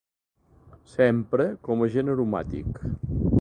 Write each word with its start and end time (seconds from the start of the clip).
S'empra 0.93 1.47
com 1.69 1.85
agent 1.89 2.13
aromàtic. 2.15 2.83